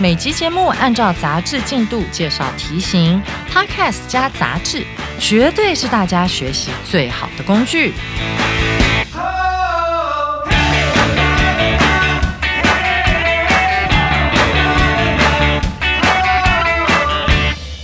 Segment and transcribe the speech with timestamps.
[0.00, 4.84] 每集节目按照杂志进度介绍题型，Podcast 加杂志，
[5.18, 7.92] 绝对是大家学习最好的工具。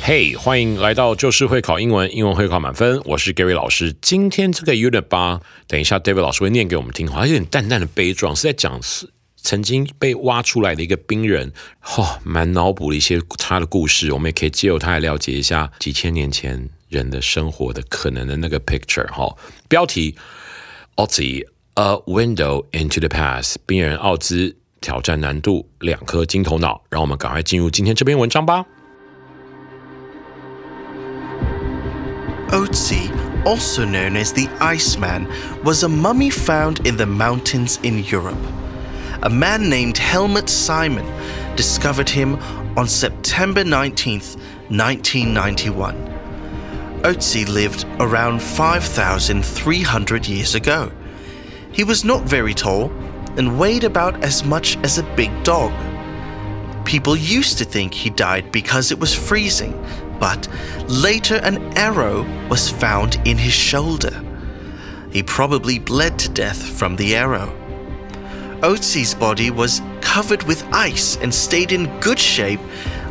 [0.02, 3.00] 嘿，欢迎来到就是会考英文，英文会考满分。
[3.04, 3.94] 我是 Gary 老师。
[4.00, 5.38] 今天这个 Unit 八，
[5.68, 14.12] 等一下 David 老师会念给我们听，好像有点淡淡的悲壮，是在讲是曾经被挖出来的一个兵人，哈，蛮脑补了一些他的故事。
[14.12, 19.06] 我们也可以借由他来了解一下几千年前人的生活的可能的那个 picture。
[19.08, 19.34] 哈，
[19.68, 20.16] 标题
[20.96, 26.82] ：Ozzy，a Window into the Past，兵人奥兹挑战难度，两颗金头脑。
[26.90, 28.66] 让我们赶快进入今天这篇文章吧。
[32.50, 33.10] Otzi,
[33.44, 35.26] also known as the Iceman,
[35.62, 38.36] was a mummy found in the mountains in Europe.
[39.22, 41.04] A man named Helmut Simon
[41.56, 42.36] discovered him
[42.78, 44.20] on September 19,
[44.68, 45.96] 1991.
[47.02, 50.92] Otzi lived around 5,300 years ago.
[51.72, 52.92] He was not very tall
[53.36, 55.72] and weighed about as much as a big dog.
[56.84, 59.74] People used to think he died because it was freezing,
[60.20, 60.46] but
[60.86, 64.22] later an arrow was found in his shoulder.
[65.10, 67.52] He probably bled to death from the arrow.
[68.62, 72.60] Otzi's body was covered with ice and stayed in good shape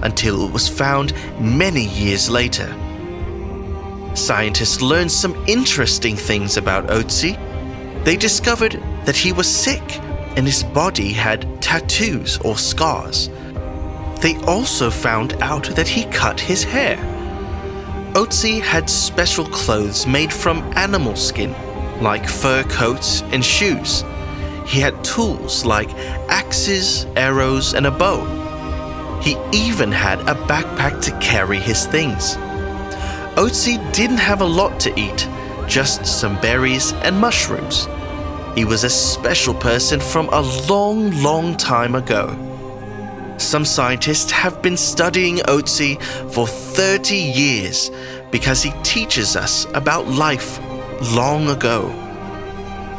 [0.02, 2.68] until it was found many years later.
[4.14, 7.38] Scientists learned some interesting things about Otzi.
[8.04, 8.74] They discovered
[9.06, 10.00] that he was sick
[10.36, 13.30] and his body had tattoos or scars.
[14.22, 16.98] They also found out that he cut his hair.
[18.16, 21.54] Otzi had special clothes made from animal skin,
[22.02, 24.04] like fur coats and shoes.
[24.68, 25.90] He had tools like
[26.28, 28.26] axes, arrows, and a bow.
[29.22, 32.36] He even had a backpack to carry his things.
[33.38, 35.28] Otzi didn't have a lot to eat,
[35.68, 37.88] just some berries and mushrooms.
[38.56, 42.36] He was a special person from a long, long time ago.
[43.38, 46.02] Some scientists have been studying Otzi
[46.34, 47.90] for 30 years
[48.32, 50.60] because he teaches us about life
[51.14, 52.07] long ago.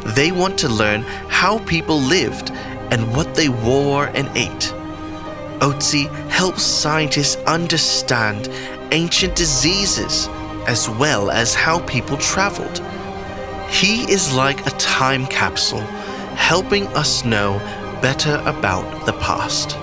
[0.05, 2.51] They want to learn how people lived
[2.91, 4.73] and what they wore and ate.
[5.59, 8.49] Otzi helps scientists understand
[8.91, 10.27] ancient diseases
[10.67, 12.79] as well as how people traveled.
[13.69, 15.85] He is like a time capsule,
[16.35, 17.59] helping us know
[18.01, 19.77] better about the past.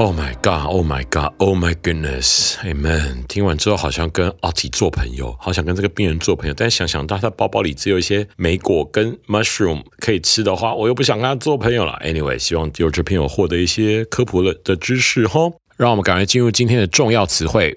[0.00, 0.68] Oh my god!
[0.68, 1.32] Oh my god!
[1.38, 2.54] Oh my goodness!
[2.62, 3.26] Amen!
[3.26, 6.54] 听完之后，好像跟奥提做朋友，好想跟这个病人做朋友。
[6.56, 11.98] 但想想到他包包里只有一些莓果跟 mushroom 可以吃的话，我又不想跟他做朋友了。
[12.04, 15.50] Anyway，希望有这朋友获得一些科普了的知识哈。
[15.76, 17.76] 让我们赶快进入今天的重要词汇。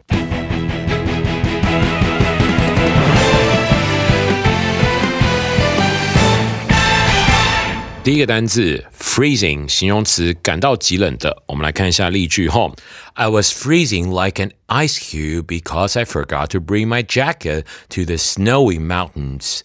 [8.03, 11.43] 第一个单字 freezing 形容词，感到极冷的。
[11.47, 12.71] 我们来看一下例句哈。
[13.15, 18.15] I was freezing like an ice cube because I forgot to bring my jacket to the
[18.15, 19.63] snowy mountains。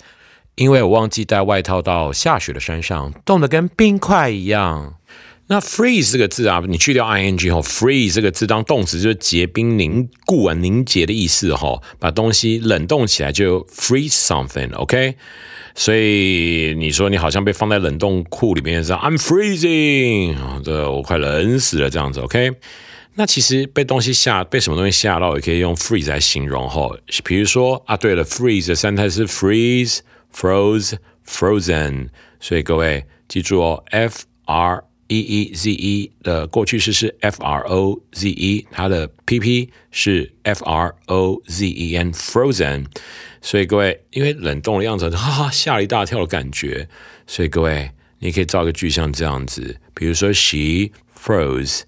[0.55, 4.95] 因为我忘记带外套到下雪的山上，冻得跟冰块一样。
[5.48, 15.14] 那 freeze 这个字啊，你去掉 i n g 后，freeze 这个字当动词就是结冰凝固啊凝结的意思哈，把东西冷冻起来就 freeze something，OK？
[15.76, 20.34] 所以你说你好像被放在冷冻库里面，是 I'm freezing，
[20.64, 22.50] 这我快冷死了这样子，OK？
[23.14, 26.90] 那其实被东西吓，被什么东西吓到，也可以用 freeze 来形容哈。
[27.24, 30.00] 比如说啊，对了，freeze 的三态是 freeze、
[30.34, 30.94] froze、
[31.24, 32.08] frozen，
[32.40, 40.64] 所以各位记住哦，f r e e z e 的过去式是 f r o z e，它的 p p 是 f
[40.64, 42.86] r o z e n，frozen。
[43.40, 46.88] 所以各位，因为冷冻的样子，哈哈，吓了一大跳的感觉。
[47.26, 51.82] 所以各位，你可以造个句像这样子，比如说，She froze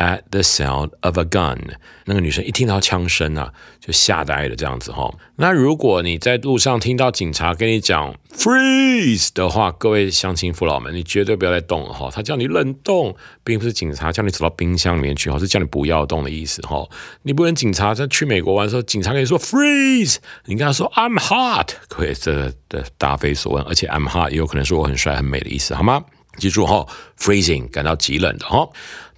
[0.00, 1.58] at the sound of a gun。
[2.06, 5.12] 那个女生一听到枪声啊，就吓呆了这样子哈。
[5.36, 12.10] 那如果你在路上听到警察跟你讲 freeze 的话，各位乡亲父老们，你绝对不要再动了哈。
[12.12, 13.14] 他叫你冷冻，
[13.44, 16.88] 并不是警察叫你走到冰箱里面去而，是叫你不要动的意思哈。
[17.22, 20.16] 你不能警察在去美国玩的时候，警察跟你说 freeze，
[20.46, 26.04] 你跟他说 I'm hot，各位这的答非所问，而且 I'm hot 也有可能是我很帅很美的意思，好吗？
[26.38, 26.86] 记住哈
[27.18, 28.68] ，freezing 感到极冷的哈。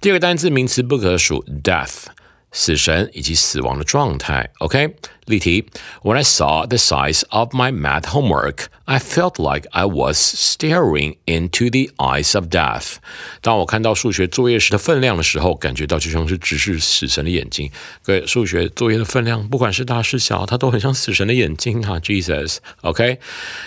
[0.01, 2.05] 第二个单词名词不可数，death，
[2.53, 4.49] 死神以及死亡的状态。
[4.59, 4.95] OK，
[5.25, 5.65] 例题
[6.03, 11.69] ：When I saw the size of my math homework, I felt like I was staring into
[11.69, 12.95] the eyes of death。
[13.41, 17.71] 当我看到数学作业时的分量的时候，感觉到就像是直视死神的眼睛。
[18.03, 21.97] 各位，数学作业的分量，不管是大是小，它都很像死神的眼睛哈。
[21.99, 23.19] Jesus，OK？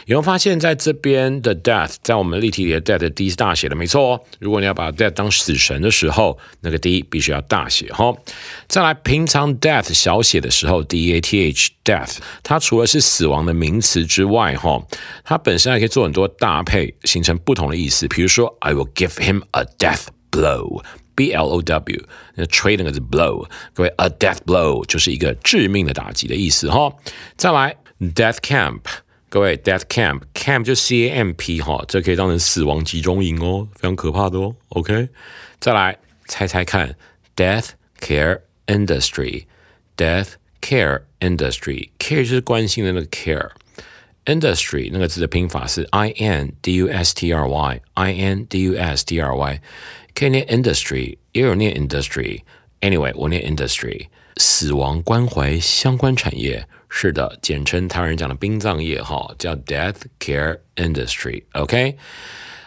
[0.04, 4.20] 有没有发现在这边的 death，在我们例题里的 death 的 D 是大写的，没错哦。
[4.38, 8.14] 如果你要把 death 当死神的时候，那个 D 必须要大写哈。
[8.76, 14.86] 再来，平常 death 小写的时候，D A T H death，它除了是死亡的名词之外，哈。
[15.24, 18.06] 它本身还可以做很多搭配，形成不同的意思。
[18.06, 26.92] 比如说，I will give him a death blow，B L O W，那吹那个是 blow，各位，a death blow 就是一个致命的打击的意思哈。
[27.38, 28.80] 再来，death camp，
[29.30, 34.54] 各位，death camp，camp 就 C A M P 哈，这可以当成死亡集中营哦，非常可怕的哦。
[34.68, 35.08] OK，
[35.58, 35.96] 再来
[36.26, 36.94] 猜猜看
[37.34, 37.68] ，death
[37.98, 47.81] care industry，death care industry，care 就是关心的那个 care。industry 那个字的拼法是 i n d u s t r y
[47.95, 49.61] i n d u s t r y，
[50.13, 54.07] 可以念 industry，也有念 industry。Anyway，我念 industry，
[54.37, 56.67] 死亡关怀相关产业。
[56.87, 61.97] 是的，简称台湾人讲的殡葬业哈，叫 death care industry。OK，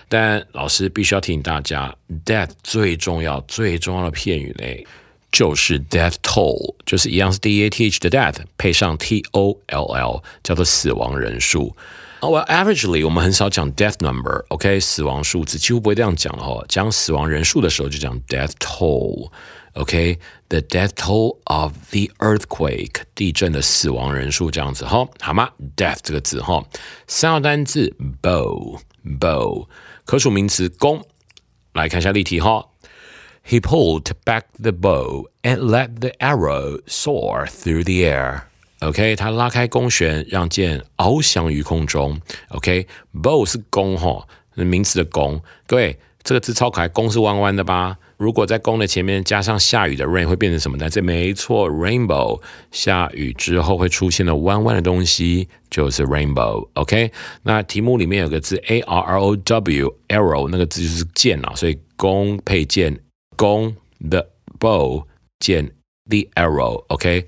[0.08, 1.94] 但老师必须要提醒大家，
[2.24, 4.84] death 最重要最重要的片语嘞。
[5.31, 11.75] 就是 death toll，就是一样是 d a t h 的 death 配上 t o l l，叫做死亡人数。
[12.21, 16.61] Well, averagely 我们很少讲 death number，OK，死亡数字几乎不会这样讲哈。
[16.67, 26.61] 讲死亡人数的时候就讲 death toll，OK，the death toll of the earthquake，地震的死亡人数这样子哈，好吗？death 这个字哈，
[27.07, 29.67] 三个单字 bow，bow，
[30.03, 31.01] 可数名词弓。
[31.73, 32.68] 来看一下例题哈。
[33.49, 38.41] He pulled back the bow and let the arrow soar through the air.
[38.81, 42.21] OK，他拉开弓弦，让箭翱翔于空中。
[42.49, 45.41] OK，bow 是弓哈，那名词的弓。
[45.65, 47.97] 各位，这个字超可爱，弓是弯弯的吧？
[48.17, 50.87] 如果在弓的前面加上下雨的 rain，会变成什么呢？
[50.87, 52.39] 这没错，rainbow。
[52.69, 56.69] 下雨之后会出现的弯弯的东西就是 rainbow。
[56.73, 57.11] OK，
[57.41, 62.95] 那题目里面有个字 a r r o w，arrow 那个字就是箭啊，所以弓配箭。
[63.38, 63.76] 弓
[64.08, 64.26] the
[64.58, 65.06] bow
[65.38, 65.72] 箭
[66.08, 67.26] the arrow，OK。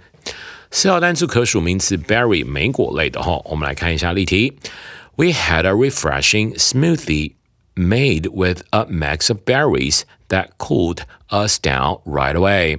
[0.71, 4.59] 四号单词可数名词 berry 莓果类的哈，我们来看一下例题。
[5.17, 7.33] We had a refreshing smoothie
[7.75, 12.79] made with a mix of berries that cooled us down right away。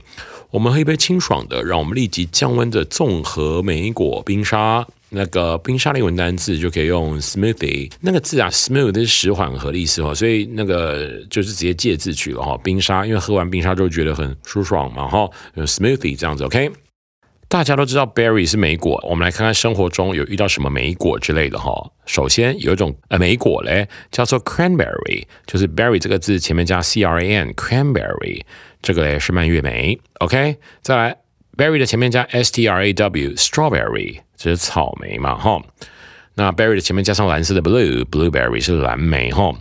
[0.51, 4.88] 我们喝一杯清爽的，让我们立即降温的综合莓果冰沙。
[5.14, 12.59] 那个冰沙的英文单字就可以用 smoothie，那个字啊，smooth 是使缓和的意思哦，所以那个就是直接借字取了哈。
[12.64, 16.73] 冰沙，因为喝完冰沙之后觉得很舒爽嘛哈，用 smoothie 这样子 OK。
[17.47, 21.71] 大家都知道 berry 是莓果，我们来看看生活中有遇到什么莓果之类的哈。
[22.07, 28.40] 首先有一种呃莓果嘞，叫做 cranberry，就是 berry 这个字前面加 c r a n，cranberry
[28.81, 30.57] 这个嘞是蔓越莓 OK。
[30.81, 31.19] 再来
[31.59, 34.21] berry 的前面加 s t r a w，strawberry。
[34.42, 35.62] 这是草莓嘛，哈。
[36.34, 39.54] 那 berry 的前面加上蓝色的 blue，blueberry 是蓝莓，哈。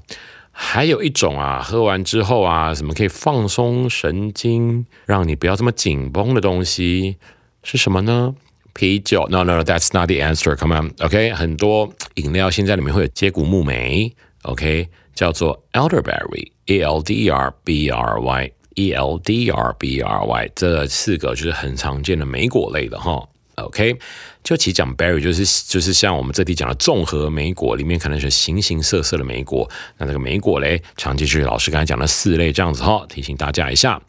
[0.51, 7.17] 还有一种啊，喝完之后啊，什么可以放松神经，让你不要这么紧绷的东西
[7.61, 8.33] 是什么呢？
[8.73, 10.55] 啤酒？No No No，That's not the answer.
[10.55, 10.93] Come on.
[11.00, 14.11] OK，很多饮料现在里面会有接骨木莓
[14.43, 23.27] ，OK，叫做 elderberry，E L D E R B R Y，E L D E R B R Y，这四个就是很常见的莓果类的哈。
[23.63, 23.98] OK，
[24.44, 29.70] 就其实讲 berry 就是就是像我们这里讲的综合莓果，里面可能是形形色色的莓果。
[29.98, 34.01] 那这个莓果嘞，常见就是老师刚才讲的四类这样子哈，提醒大家一下。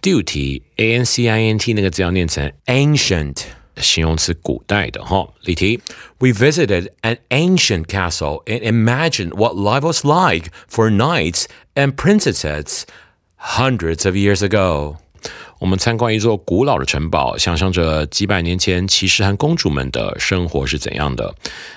[0.00, 3.38] 第五题，A N C I N T 那个字要念成 ancient，
[3.76, 5.26] 形容词古代的哈。
[5.42, 5.80] 例题
[6.18, 11.44] ：We visited an ancient castle and imagined what life was like for knights
[11.74, 12.82] and princesses
[13.38, 14.96] hundreds of years ago.
[15.64, 21.34] 我们参观一座古老的城堡，想象着几百年前骑士和公主们的生活是怎样的。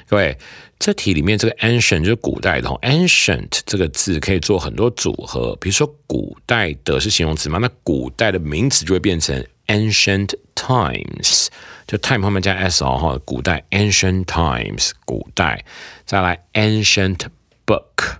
[0.10, 0.38] 各位，
[0.77, 11.48] 这题里面这个 ancient 就是古代的，ancient 这个字可以做很多组合，比如说古代的是形容词嘛，那古代的名词就会变成 ancient times，
[11.88, 15.63] 就 time 后面加 s 哦哈，古代 ancient times 古代，
[16.06, 17.20] 再来 ancient
[17.65, 18.17] book。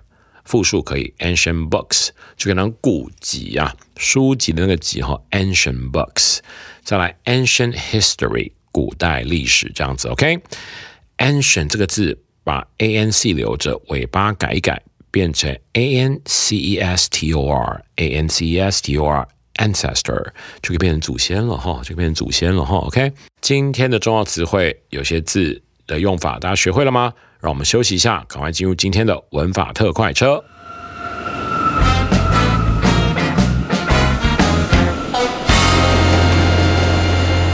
[0.48, 6.38] 复数可以，ancient books 就可能古籍啊，书籍的那个籍哈，ancient books。
[6.82, 18.08] 再来，ancient history 古代历史这样子，OK？ancient 这个字把 a n c 留着，尾巴改一改，变成 a n c e s t o r，a
[18.14, 23.12] n c e s t o r ancestor 就可以变成祖先了哈，就可以变成祖先了哈，OK？
[23.42, 27.12] 今天的重要词汇有些字的用法，大家学会了吗？
[27.40, 30.42] 让我们休息一下，赶快进入今天的文法特快车。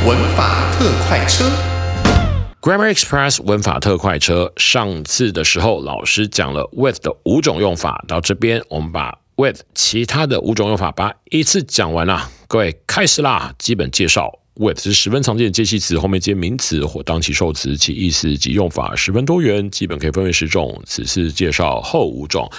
[0.07, 1.45] 文法特快车
[2.61, 4.53] ，Grammar Express 文法特快车。
[4.57, 12.31] 上次的时候，老师讲了 with 的五种用法，到这边我们把 with 其他的五种用法把一次讲完了。
[12.49, 14.44] 各位开始啦，基本介绍。
[14.57, 20.81] With 是十分常见的介系词，后面接名词或当其受词，其意思及用法十分多元，基本可以分为十种。
[20.87, 22.51] 此次介绍后五种。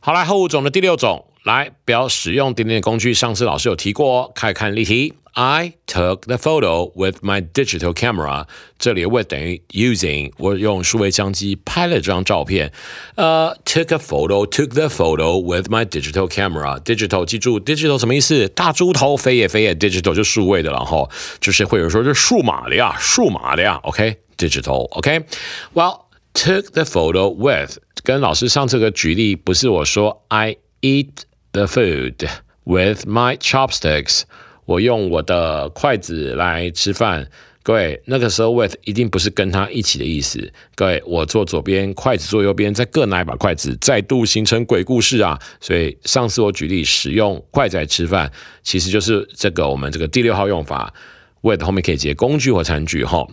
[0.00, 3.12] 好来，后五种的第六种，来不要使用点点工具。
[3.12, 5.14] 上次老师有提过哦，开始看例题。
[5.37, 8.45] I took the photo with my digital camera。
[8.77, 12.71] 这里 with 等于 using，我用数位相机拍了这张照片。
[13.15, 18.47] 呃，took a photo，took the photo with my digital camera。digital 记住，digital 什么意思？
[18.49, 21.09] 大猪头飞也飞也，digital 就数位的了哈，
[21.41, 23.79] 就是会有说是数码的呀，数码的呀。
[23.83, 26.01] OK，digital，OK。Well,
[26.35, 32.27] took the photo with，跟老师上这个举例，不是我说 I eat the food
[32.65, 34.23] with my chopsticks。
[34.68, 37.26] 我用我的筷子来吃饭，
[37.62, 40.52] 各位，那个时候 with 一定不是跟他一起的意思。
[40.74, 45.40] 各位，我坐左边，筷子坐右边，再各拿一把筷子，再度形成鬼故事啊！
[45.58, 48.30] 所以上次我举例使用筷子来吃饭，
[48.62, 50.92] 其实就是这个我们这个第六号用法
[51.40, 53.26] ，with 后面可以接工具或餐具哈。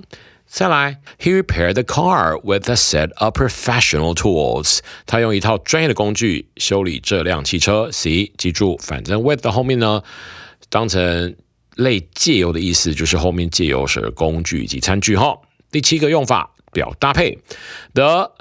[0.48, 4.80] 再来，He repaired the car with a set of professional tools。
[5.06, 7.92] 他用一套专业的工具修理这辆汽车。
[7.92, 10.01] C，记住，反正 with 的后面呢。
[10.70, 11.36] 当成
[11.76, 15.38] 类借由的意思，就是后面借由是工具以及餐具哈。
[15.72, 17.38] 第七个用法表搭配
[17.94, 18.32] ，The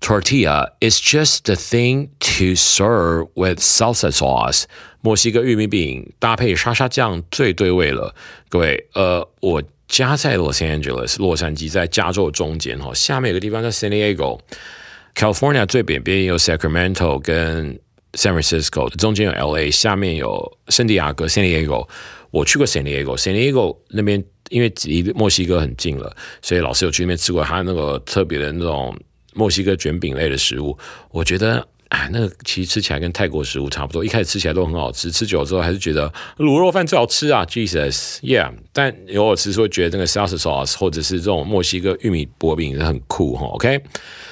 [0.00, 4.64] tortilla is just the thing to serve with salsa sauce。
[5.00, 8.14] 墨西哥玉米饼搭配沙沙酱最对味了。
[8.48, 17.78] 各位，呃，我家在 Los Angeles 洛杉矶，在加州中间哈，下面有个地方叫 San Diego，California 最北边有 Sacramento 跟。
[18.14, 21.88] San Francisco 中间有 L.A.，下面有圣地亚哥 San Diego。
[22.30, 28.96] 我去过 San Diego，San Diego 那边因为离墨西哥很近了，所以老师有去那边吃过他那个特别的那种
[29.34, 30.76] 墨西哥卷饼类的食物。
[31.12, 34.04] 我觉得，哎，那个其实吃起来跟泰国食物差不多。
[34.04, 38.52] 一开始吃起来都很好吃，吃久了之后还是觉得卤肉饭最好吃啊！Jesus，Yeah。
[38.72, 43.46] 但偶尔吃会觉得那个 salsa sauce 或者是这种墨西哥玉米薄饼很酷哈。
[43.46, 43.80] OK，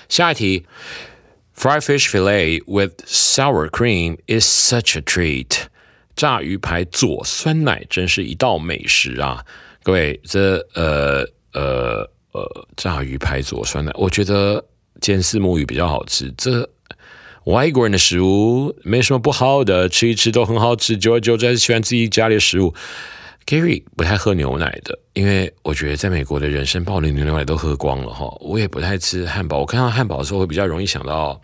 [0.08, 0.66] 下一题。
[1.62, 5.66] Fried fish fillet with sour cream is such a treat。
[6.16, 9.44] 炸鱼排佐酸奶真是一道美食啊！
[9.84, 14.64] 各位，这呃呃呃，炸鱼排佐酸奶，我觉得
[15.00, 16.34] 煎四目鱼比较好吃。
[16.36, 16.68] 这
[17.44, 20.96] 外国人的食物没什么不好的，吃一吃都很好吃。
[20.96, 22.74] 久而久之，还是喜欢自己家里的食物。
[23.46, 28.36] Gary 不太喝牛奶的，因为我觉得在美国的人生，爆的牛奶都喝光了哈。
[28.40, 31.40] 我也不太吃汉堡，我看到汉堡的时候会比较容易想到。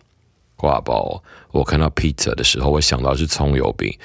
[0.59, 3.97] 挂包，我看到 pizza 的时候，我想到是葱油饼，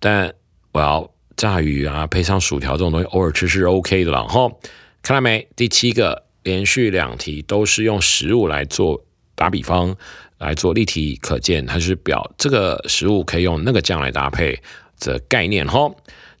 [0.00, 0.34] 但
[0.72, 4.24] 我要炸鱼啊，配上薯条这种东西，偶尔吃是 OK 的啦。
[4.24, 4.50] 哈，
[5.00, 5.46] 看到没？
[5.54, 9.00] 第七个连续两题都是用食物来做
[9.36, 9.94] 打比方，
[10.38, 14.60] 来做例题可见，它是表这个食物可以用那个酱来搭配
[14.98, 15.64] 的概念。
[15.64, 15.88] 哈。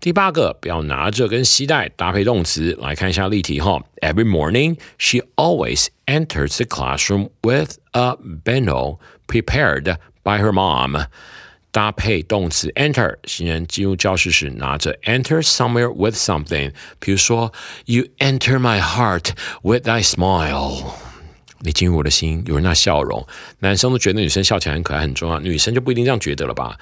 [0.05, 3.83] 第八个，不要拿着跟携带搭配动词，来看一下例题哈。
[4.01, 8.97] Every morning, she always enters the classroom with a bento
[9.27, 11.05] prepared by her mom。
[11.71, 16.73] 搭配动词 enter，行人进入教室时拿着 enter somewhere with something。
[16.99, 17.53] 比如说，
[17.85, 19.29] You enter my heart
[19.61, 20.83] with thy smile。
[21.59, 23.25] 你进入我的心，有那笑容。
[23.59, 26.75] 男生都觉得女生笑起来很可爱很重要，女生就不一定这样觉得了吧？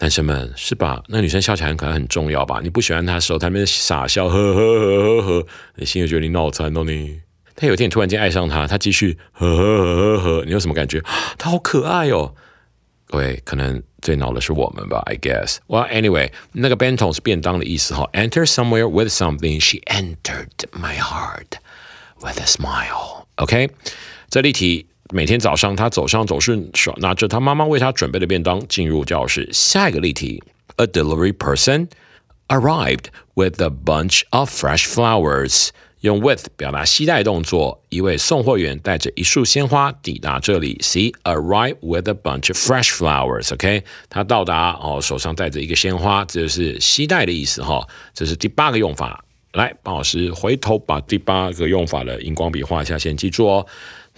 [0.00, 1.02] 男生们是吧？
[1.08, 2.60] 那女生笑起来可能很重要吧？
[2.62, 7.20] 你不喜欢她的时候，她那边傻笑，呵呵呵呵呵，你心里觉得你脑残哦你。
[7.54, 11.02] 但有一天你突然间爱上她，她继续呵呵呵呵呵，你有什么感觉？
[11.36, 12.34] 她好可爱哦！
[13.06, 15.56] 各位可能最恼的是我们吧，I guess.
[15.66, 18.08] Well, anyway，那个 bento 是便当的意思哈。
[18.14, 19.60] Enter somewhere with something.
[19.60, 21.58] She entered my heart
[22.20, 23.26] with a smile.
[23.36, 23.68] OK，
[24.30, 24.86] 这例题。
[25.12, 29.48] 每天早上，他走上走顺，手拿着他妈妈为他准备的便当进入教室。
[29.52, 30.42] 下一个例题
[30.76, 31.88] ：A delivery person
[32.46, 35.70] arrived with a bunch of fresh flowers.
[36.02, 40.78] 用 with 表达携带动作，一位送货员带着一束鲜花抵达这里。
[40.80, 43.52] See, arrive with a bunch of fresh flowers.
[43.52, 47.86] OK，他到达哦，手上带着一个鲜花，这是携带的意思哈。
[48.14, 49.22] 这是第八个用法。
[49.52, 53.66] 来，帮老师回头把第八个用法的荧光笔画一下，先记住哦。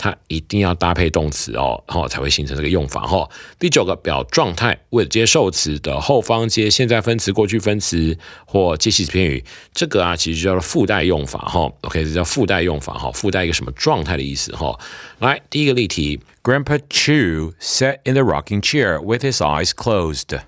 [0.02, 3.30] 它一定要搭配动词哦，然后才会形成这个用法哈。
[3.56, 11.72] 第九个表状态，with 接受词的后方接现在分词、过去分词或接系词片语，这个啊其实叫做附带用法哈。
[11.82, 14.76] OK，这叫附带用法哈，附带一个什么状态的意思哈。
[15.20, 20.40] 来，第一个例题，Grandpa Chu sat in the rocking chair with his eyes closed。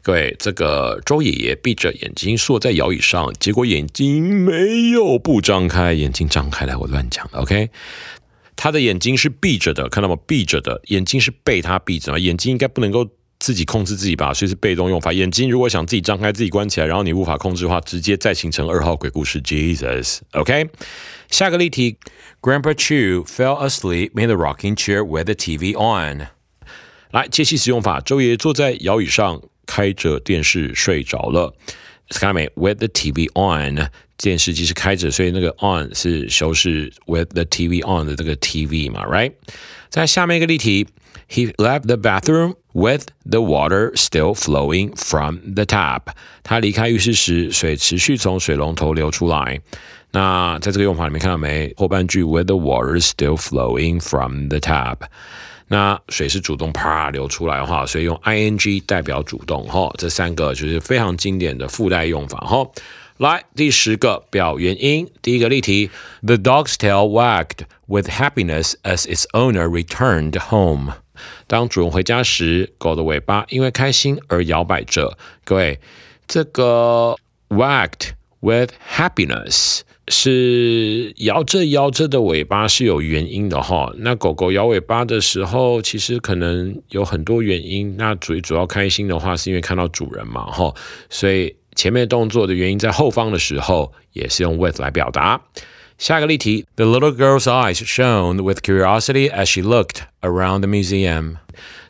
[0.00, 7.40] 各位，这个周爷爷闭着眼睛坐在摇椅上，结果眼睛没有不张开，眼睛张开来，我乱讲的。
[7.40, 7.68] OK。
[8.56, 10.16] 他的眼睛是闭着的，看到吗？
[10.26, 12.18] 闭着的眼睛是被他闭着啊。
[12.18, 13.06] 眼睛应该不能够
[13.38, 15.12] 自己控制自己吧，所以是被动用法。
[15.12, 19.40] 眼睛如果想自己张开、自己关起来，然后你无法控制的话，直接再形成二号鬼故事。
[19.42, 20.70] Jesus，OK。
[21.30, 21.98] 下个例题
[22.40, 26.28] ，Grandpa Chu fell asleep in the rocking chair with the TV on。
[27.10, 31.54] 来，接续使用法，周爷坐在摇椅上，开着电视睡着了。
[32.08, 33.90] 看到没？With the TV on。
[34.18, 39.32] 电视机是开着，所以那个 on 是修饰 with the TV on 的这个 TV 嘛，right？
[39.88, 40.86] 在下面一个例题
[41.30, 46.02] ，He left the bathroom with the water still flowing from the tap。
[46.42, 49.60] 他离开浴室时，水持续从水龙头流出来。
[50.12, 51.72] 那在这个用法里面看到没？
[51.76, 54.98] 后半句 with the water still flowing from the tap。
[55.68, 59.92] 那水是主动啪流出来哈，所以用 ing 代表主动哈。
[59.98, 62.66] 这三个就是非常经典的附带用法哈。
[63.18, 65.10] 来，第十个表原因。
[65.22, 65.88] 第一个例题
[66.20, 70.92] ：The dog's tail wagged with happiness as its owner returned home。
[71.46, 75.16] 当主人回家时，狗的尾巴因为开心而摇摆着。
[75.44, 75.80] 各位，
[76.28, 77.16] 这个
[77.48, 83.94] wagged with happiness 是摇着摇着的尾巴是有原因的哈。
[83.96, 87.96] 那狗狗摇尾巴的时候，其实可能有很多原因。
[87.96, 90.74] 那最主要开心的话，是因为看到主人嘛哈，
[91.08, 91.56] 所以。
[91.76, 95.40] 前面动作的原因在后方的时候，也是用 with 来表达。
[95.98, 101.36] 下个例题：The little girl's eyes shone with curiosity as she looked around the museum。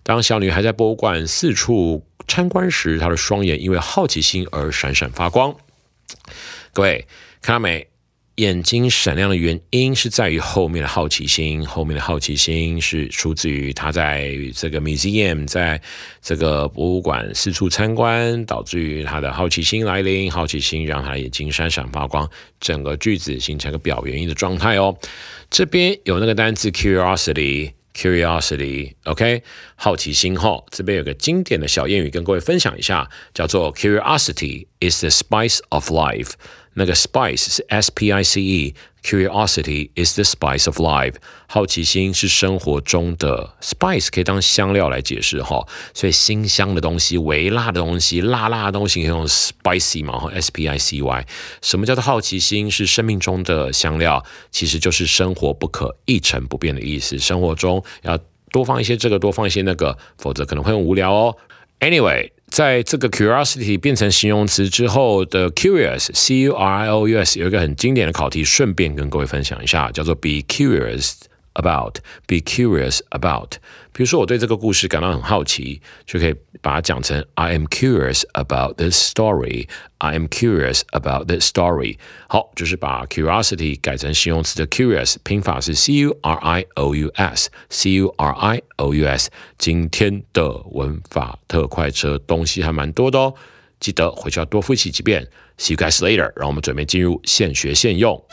[0.02, 5.56] 当小女孩在博物馆四处参观时，她的双眼因为好奇心而闪闪发光。
[6.72, 7.06] 各位
[7.40, 7.88] 看到没？
[8.36, 15.80] 眼睛闪亮的原因是在于后面的好奇心，后面的好奇心是出自于他在这个 museum，在
[16.20, 24.98] 这个博物馆四处参观，导致于他的好奇心来临，好奇心让他的眼睛闪闪发光，整个句子形成个表原因的状态哦。
[25.48, 29.42] 这边有那个单词 curiosity，curiosity，OK，
[29.76, 30.62] 好奇心哈。
[30.70, 36.32] 这边有个经典的小谚语跟各位分享一下，叫做 curiosity is the spice of life。
[36.78, 41.14] 那个 spice 是 s p i c e，curiosity is the spice of life，
[41.46, 45.66] 好奇心是生活中的 spice，可以当香料来解释哈。
[45.94, 51.26] 所以辛香的东西、微辣的东西、辣辣的东西可以用 spicy 嘛哈，s p i c y。
[51.62, 52.70] 什么叫做好奇心？
[52.70, 57.18] 是生命中的香料，其实就是生活不可一成不变的意思。
[57.18, 58.18] 生活中要
[58.50, 61.36] 多放一些这个，多放一些那个，否则可能会很无聊哦。
[61.80, 62.35] Anyway。
[62.56, 71.12] 在这个 curiosity 变成形容词之后的 curious，c u r i o u s 有一个很经典的考题，顺便跟各位分享一下，叫做 be curious
[71.55, 73.55] about，be curious about。
[73.93, 79.67] 比如说，我对这个故事感到很好奇，就可以把它讲成 I am curious about this story.
[79.97, 81.97] I am curious about this story.
[82.29, 88.95] 好，就是把 curiosity 改成形容词的 curious，拼法是 c u r i o u s，c u r i o
[88.95, 89.29] u s。
[89.57, 93.33] 今天的文法特快车东西还蛮多的哦，
[93.79, 95.27] 记得回去要多复习几遍。
[95.57, 96.31] See you guys later。
[96.37, 98.23] 让我们准备进入现学现用。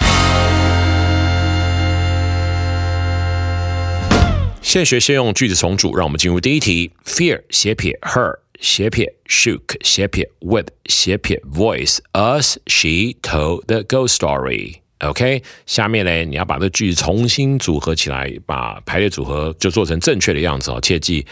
[4.73, 6.91] 现学现用句子重组，让我们进入第一题。
[7.05, 14.77] Fear 斜撇 her 斜撇 shook 斜撇 with 斜撇 voice us she told the ghost story。
[15.01, 20.79] OK，下面呢，你要把这句子重新组合起来，把排列组合就做成正确的样子哦。
[20.81, 21.23] 切记，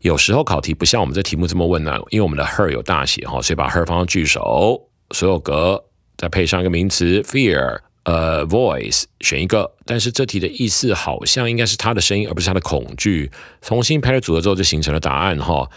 [0.00, 5.84] 有时候考题不像我们这题目这么问难，因为我们的 her 有大写哈，所以把 her 放到句首，所有格
[6.16, 7.80] 再配上一个名词 fear。
[8.04, 13.30] 呃，voice 选一个，但是这题的意思好像应该是他的声音，而不是他的恐惧。
[13.62, 15.70] 重新排列组合之后，就形成了答案哈。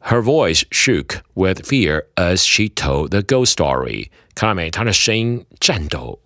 [0.00, 4.08] Her voice shook with fear as she told the ghost story。
[4.34, 4.70] 看到没？
[4.70, 6.20] 她的声音颤抖，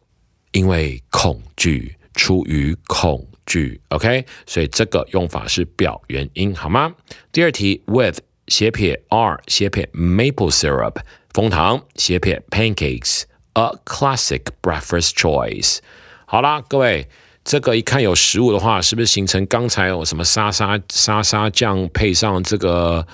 [0.52, 3.80] 因为恐惧，出于恐惧。
[3.88, 6.94] OK，所以这个用法是表原因，好吗？
[7.32, 10.96] 第二题，with 斜撇 r 斜撇 maple syrup
[11.32, 13.24] 枫糖斜撇 pancakes。
[13.54, 15.78] A classic breakfast choice。
[16.24, 17.06] 好啦，各位，
[17.44, 23.06] 这个一看有食物的话，是不是形成刚才有什么沙沙沙沙酱配上这个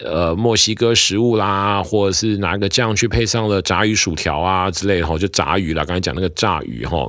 [0.00, 5.84] 呃墨西哥食物啦，或者是拿个酱去配上了炸鱼薯条啊之类的哈，就炸鱼啦。
[5.84, 7.06] 刚才讲那个炸鱼哈，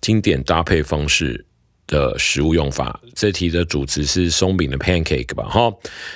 [0.00, 1.44] 经典搭配方式
[1.86, 2.98] 的食物用法。
[3.14, 5.70] 这题的主词是松饼的 pancake 吧哈，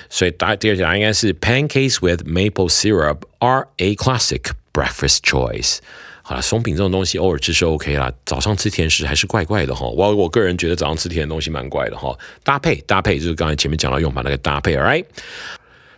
[0.09, 4.51] 所以答第二题应该是 pancakes with maple syrup are a classic。
[4.73, 5.79] Breakfast choice，
[6.23, 9.85] 好了，松饼这种东西偶尔吃是 OK 啦，早上吃甜食还是怪怪的哈。
[9.85, 12.17] 我我个人觉得早上吃甜的东西蛮怪的哈。
[12.43, 15.05] 搭配搭配就是刚才前面讲到用法那个搭配，All right。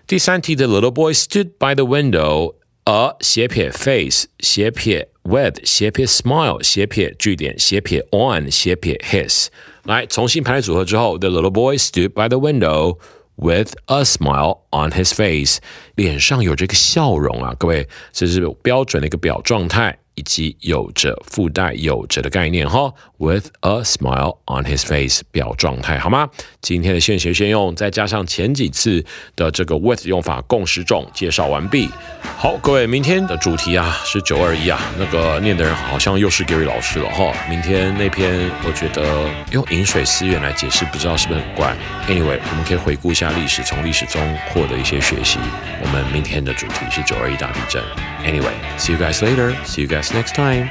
[0.08, 8.50] 第三题的 Little boy stood by the window，a 斜撇 face 斜撇 with 斜撇 smile 斜撇句点斜撇 on
[8.50, 9.48] 斜撇 his，
[9.84, 12.98] 来重新排列组合之后，The little boy stood by the window。
[13.36, 15.58] With a smile on his face，
[15.96, 19.98] 脸上有这个笑容啊，各位，这是标准的一个表状态。
[20.16, 26.30] 以及有着附带有着的概念哈，with a smile on his face 表状态好吗？
[26.62, 29.04] 今天的现学现用，再加上前几次
[29.36, 31.90] 的这个 with 用法共十种介绍完毕。
[32.38, 37.34] 好，各位，明天的主题啊是九二一啊，那个念的人好像又是 Gary 老师了哈。
[37.50, 41.76] 明天那篇我觉得用饮水思源来解释，不知道是不是很怪。
[42.08, 44.22] Anyway，我们可以回顾一下历史，从历史中
[44.54, 45.40] 获得一些学习。
[45.82, 47.82] 我们明天的主题是九二一大地震。
[48.26, 50.03] Anyway，see you guys later，see you guys。
[50.03, 50.71] next time.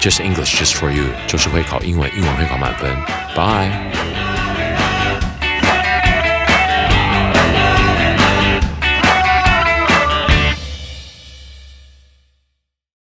[0.00, 2.90] Just English just for you，就是会考英文，英文会考满分。
[3.36, 4.33] Bye。